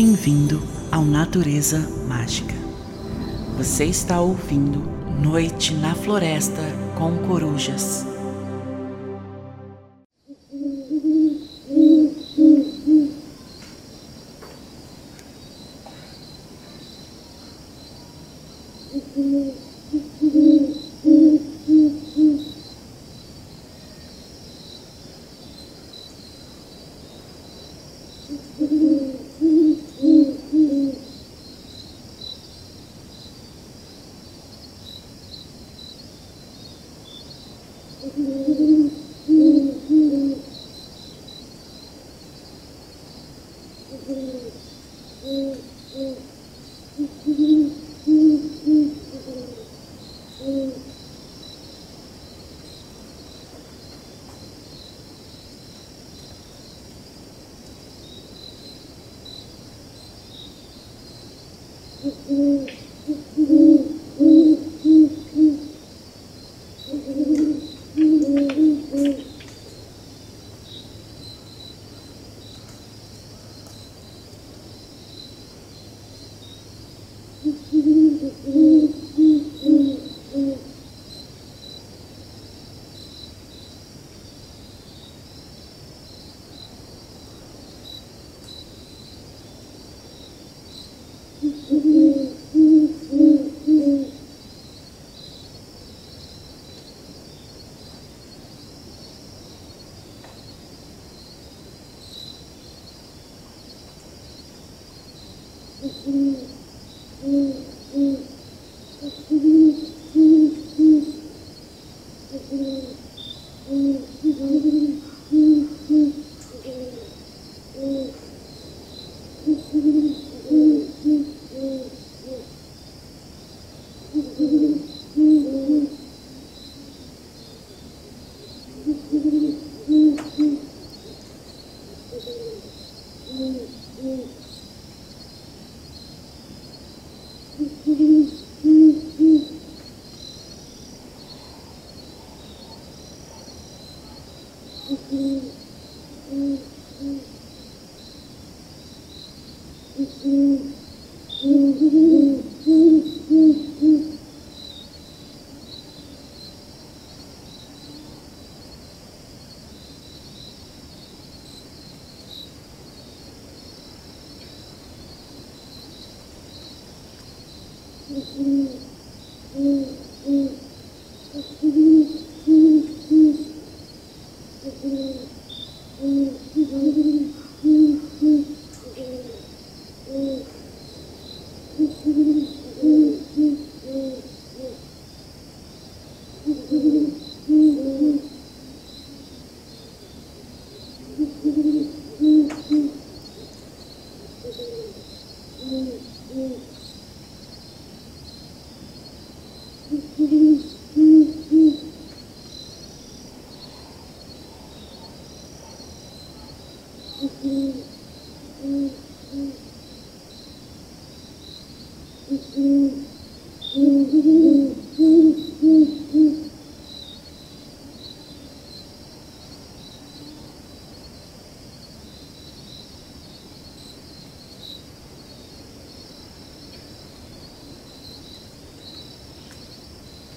[0.00, 2.54] Bem-vindo ao Natureza Mágica.
[3.56, 4.80] Você está ouvindo
[5.20, 6.62] Noite na Floresta
[6.96, 8.06] com Corujas.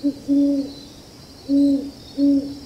[0.03, 0.75] 嗯嗯
[1.47, 2.60] 嗯嗯。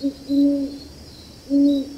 [0.00, 0.10] อี
[1.84, 1.95] ก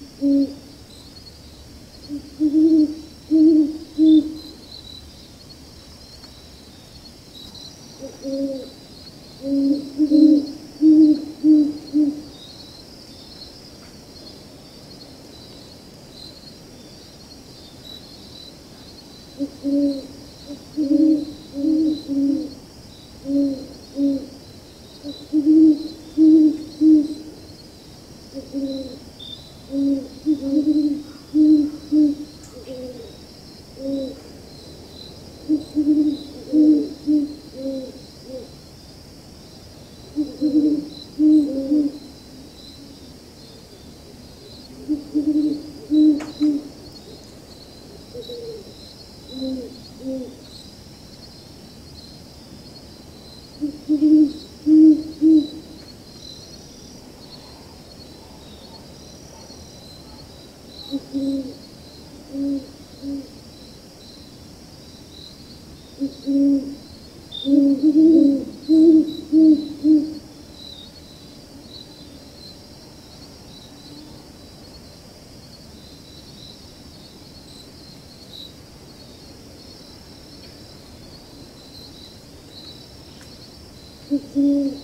[84.34, 84.77] 嗯。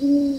[0.00, 0.37] Mm.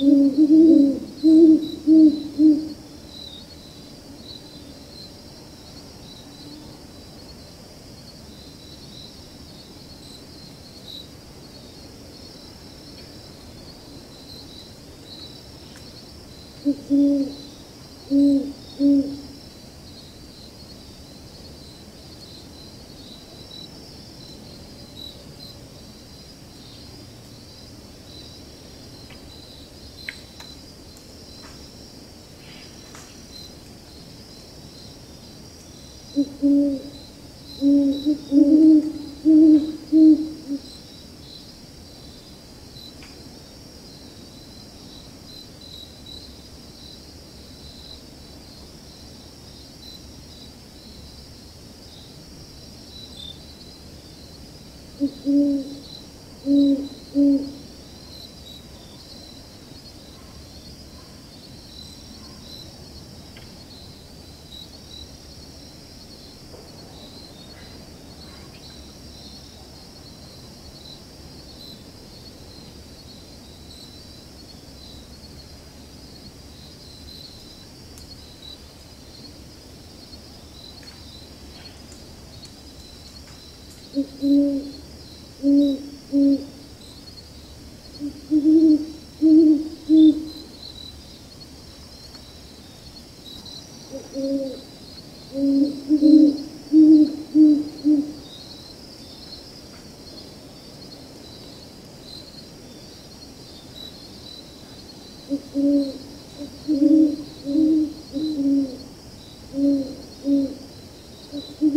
[0.00, 1.59] Mm-hmm.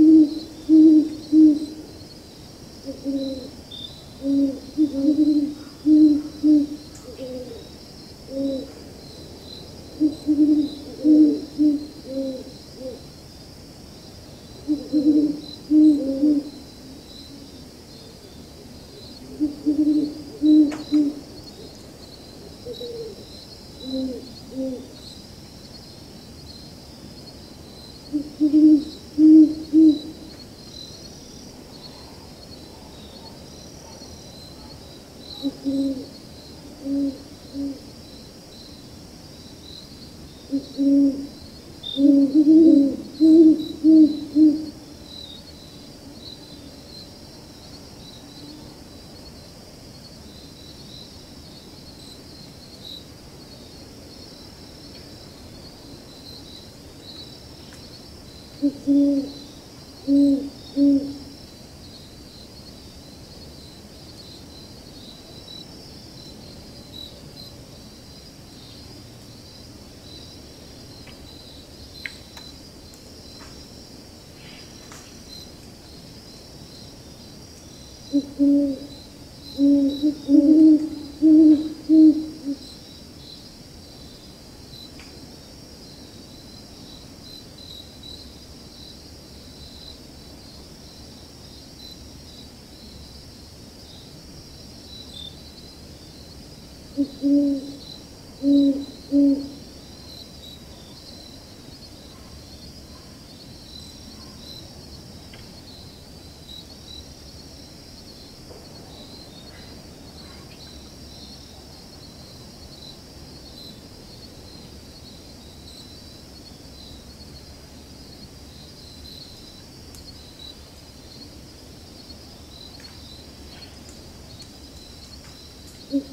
[0.03, 0.33] Mm-hmm.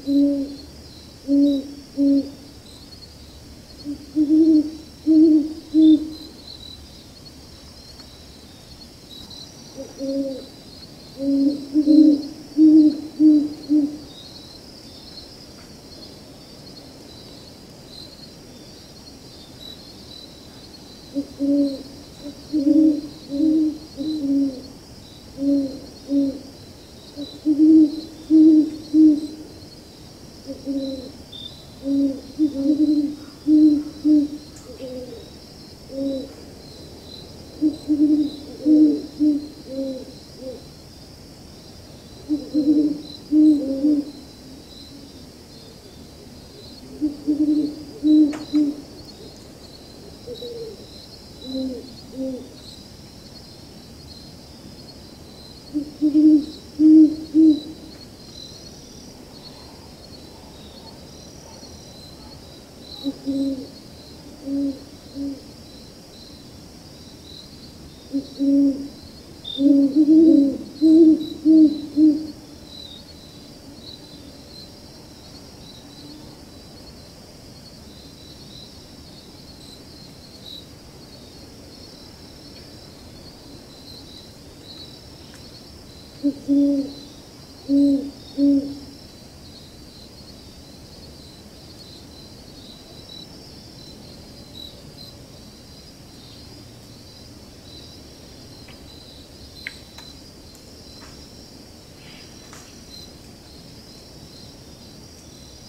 [0.05, 0.60] you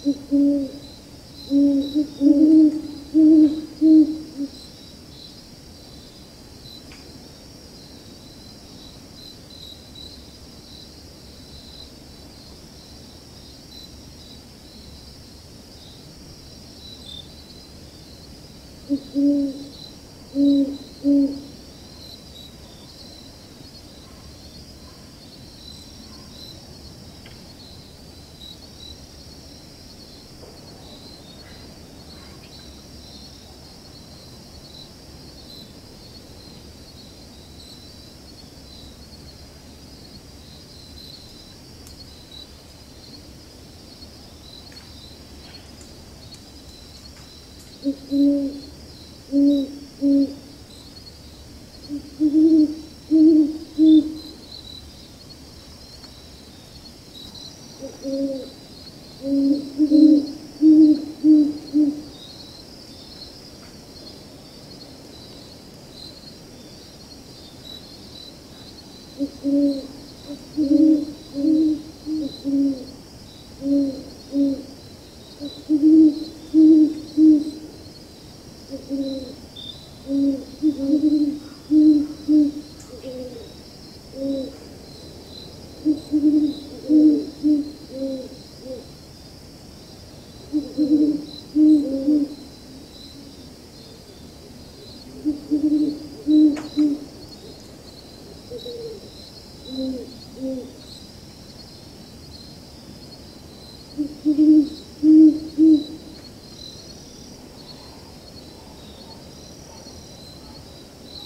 [0.04, 0.81] 嗯嗯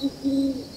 [0.03, 0.76] Mm-hmm.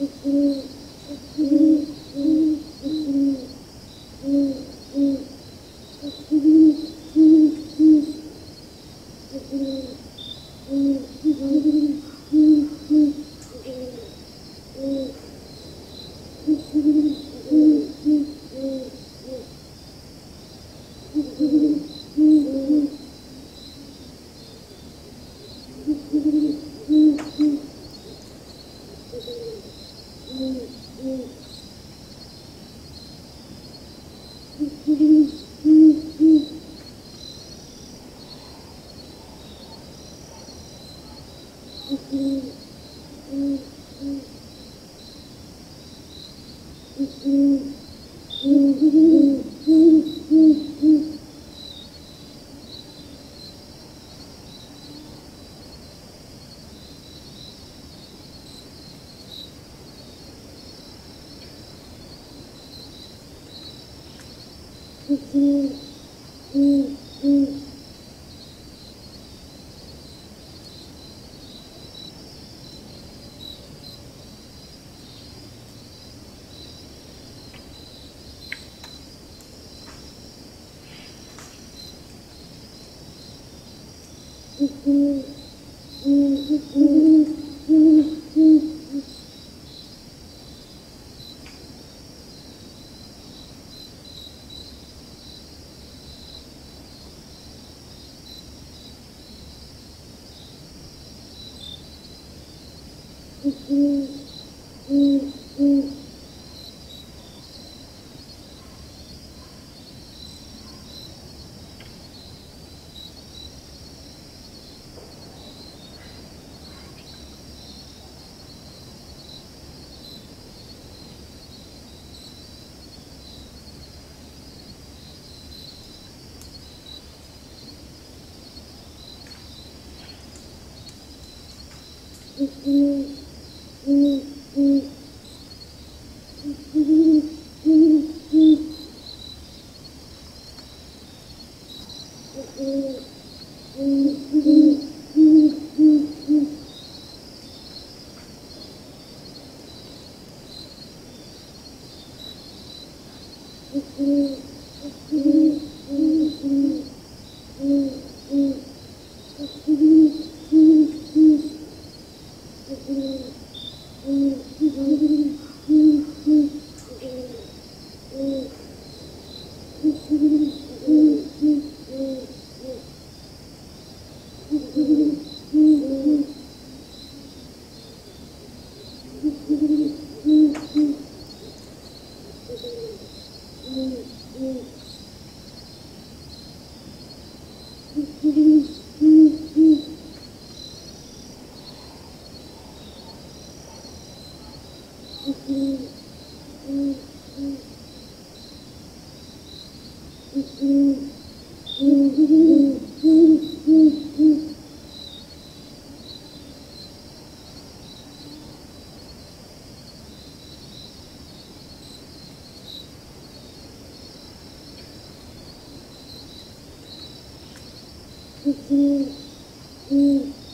[0.00, 0.12] Thank
[1.36, 1.69] you.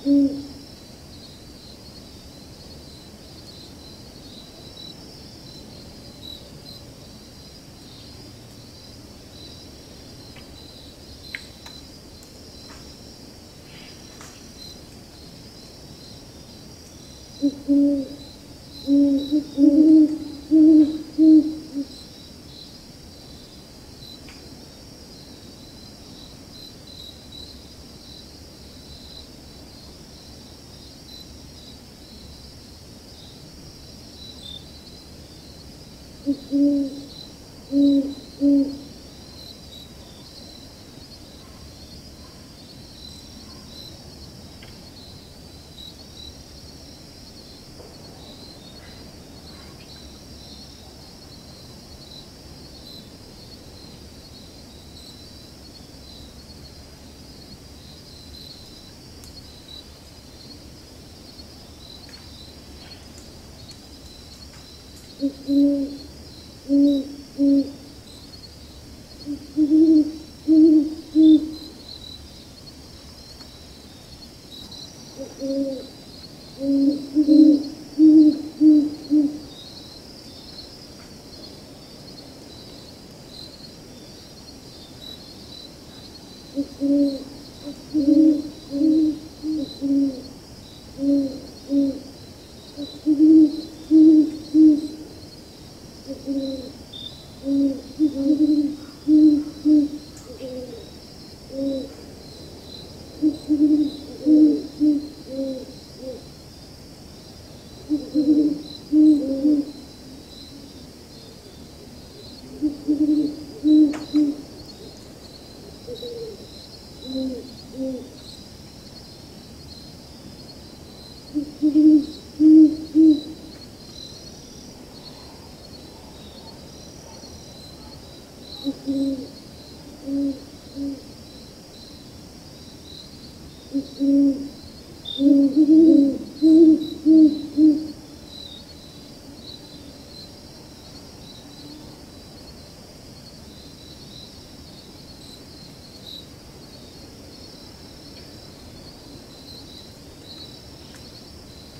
[0.07, 0.56] 嗯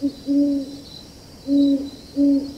[0.05, 0.85] Mm-mm.
[1.47, 2.54] Mm-mm.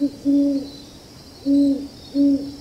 [0.00, 0.72] 嗯嗯
[1.44, 2.57] 嗯嗯。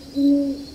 [0.00, 0.73] You.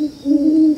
[0.00, 0.69] Thank you.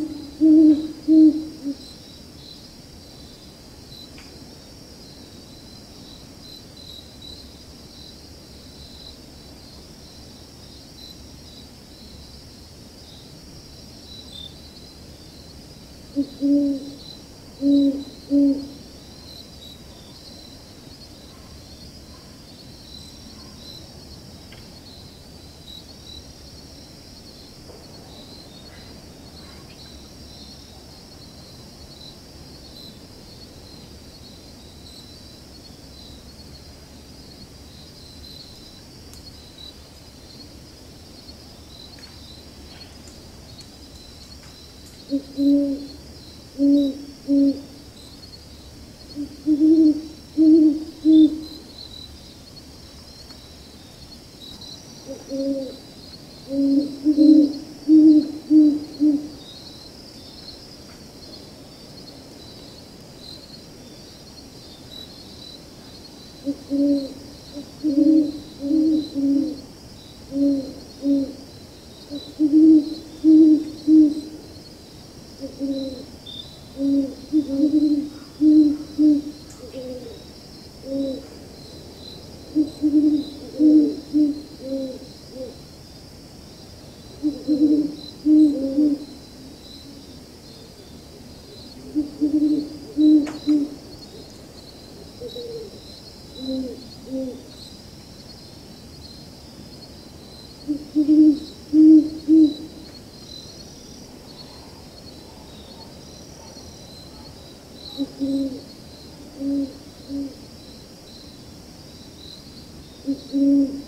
[113.05, 113.83] Mm-hmm.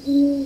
[0.00, 0.41] Mm-hmm.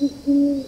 [0.00, 0.67] Mm-hmm.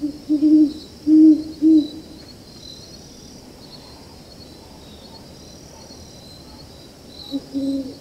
[0.00, 0.14] Thank
[7.54, 7.95] you.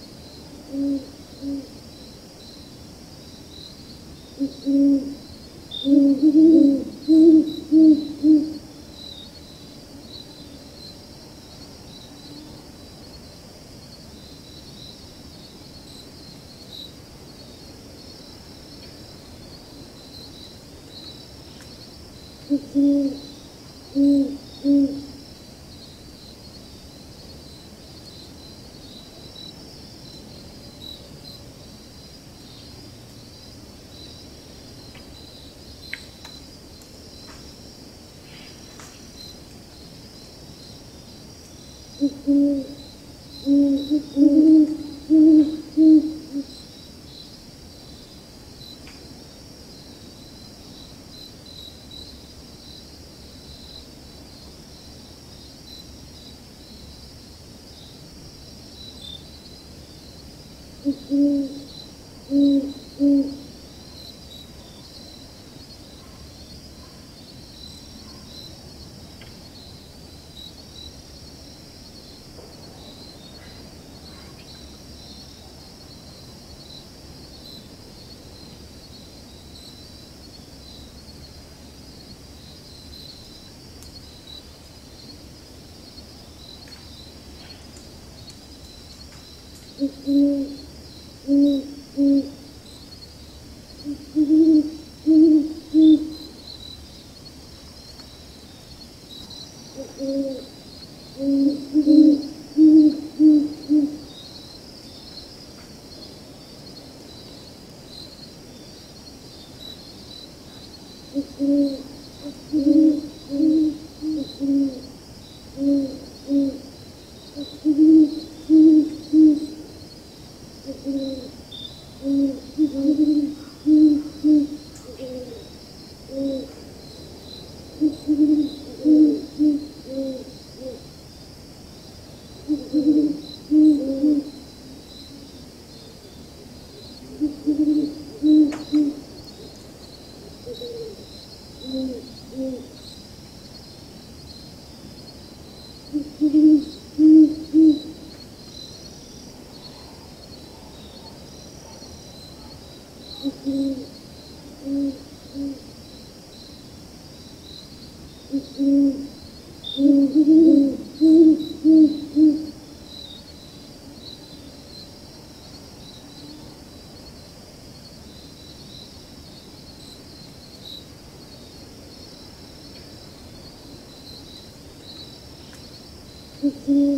[176.45, 176.94] Mm-hmm.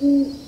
[0.00, 0.43] 嗯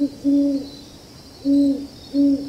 [0.00, 0.74] 음, 음,
[1.46, 1.88] 음.
[2.14, 2.47] 음.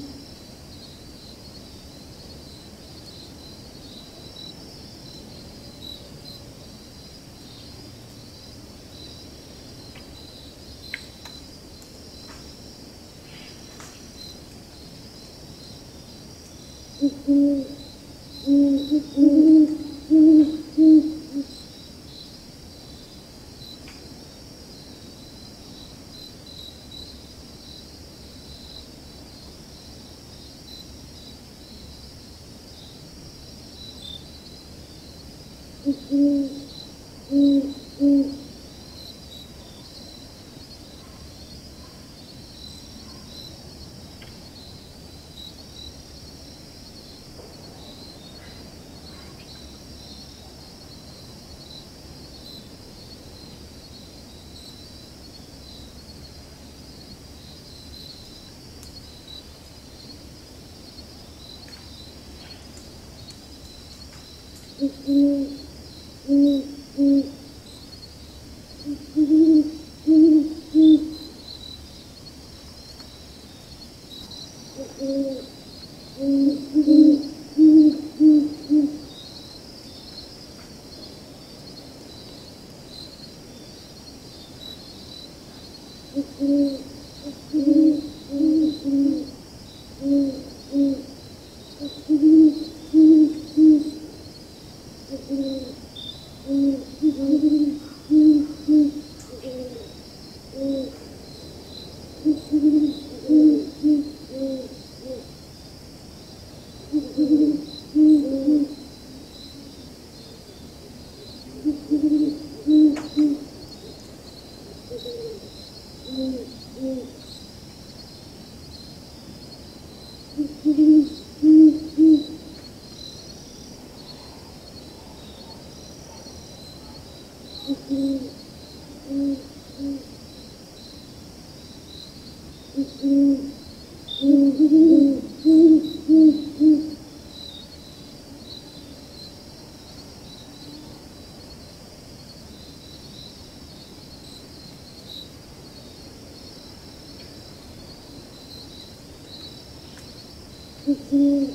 [150.90, 151.49] Thank you.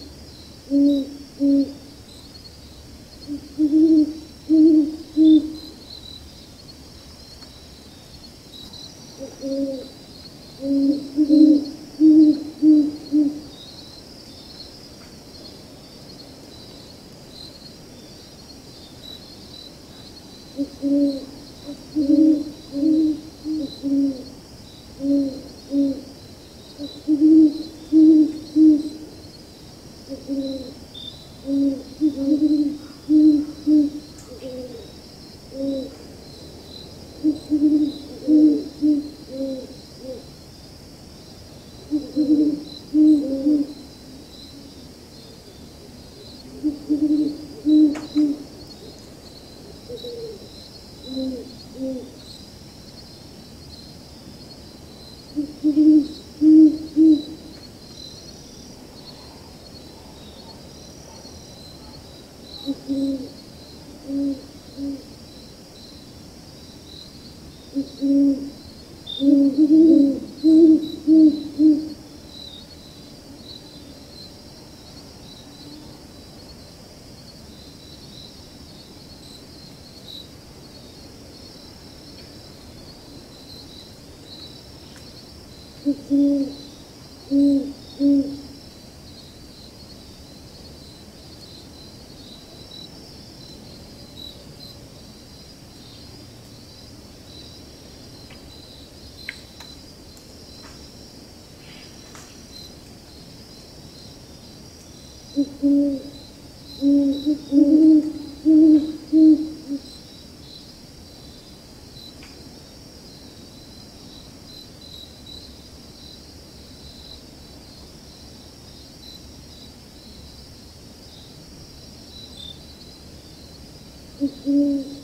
[124.26, 124.95] e, e